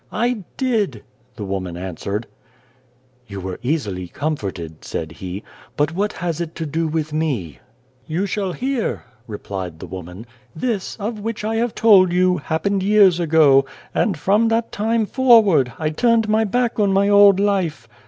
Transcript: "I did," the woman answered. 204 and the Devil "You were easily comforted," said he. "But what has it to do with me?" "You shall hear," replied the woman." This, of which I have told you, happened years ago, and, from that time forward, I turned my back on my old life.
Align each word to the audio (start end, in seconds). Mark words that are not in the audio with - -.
"I 0.25 0.43
did," 0.57 1.03
the 1.35 1.45
woman 1.45 1.77
answered. 1.77 2.25
204 2.25 2.31
and 2.31 2.31
the 2.49 3.27
Devil 3.27 3.27
"You 3.27 3.39
were 3.47 3.59
easily 3.61 4.07
comforted," 4.07 4.83
said 4.83 5.11
he. 5.11 5.43
"But 5.77 5.93
what 5.93 6.13
has 6.13 6.41
it 6.41 6.55
to 6.55 6.65
do 6.65 6.87
with 6.87 7.13
me?" 7.13 7.59
"You 8.07 8.25
shall 8.25 8.53
hear," 8.53 9.03
replied 9.27 9.77
the 9.77 9.85
woman." 9.85 10.25
This, 10.55 10.95
of 10.95 11.19
which 11.19 11.43
I 11.43 11.57
have 11.57 11.75
told 11.75 12.11
you, 12.11 12.37
happened 12.39 12.81
years 12.81 13.19
ago, 13.19 13.65
and, 13.93 14.17
from 14.17 14.47
that 14.47 14.71
time 14.71 15.05
forward, 15.05 15.71
I 15.77 15.91
turned 15.91 16.27
my 16.27 16.45
back 16.45 16.79
on 16.79 16.91
my 16.91 17.07
old 17.07 17.39
life. 17.39 17.87